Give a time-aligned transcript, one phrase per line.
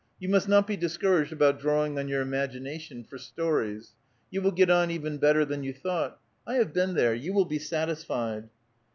[0.19, 3.93] You must not be discouraged about drawing on your imagi nation for stories.
[4.31, 6.19] You will get on even better than you thought.
[6.45, 8.49] 1 have been there; you will be satisfied."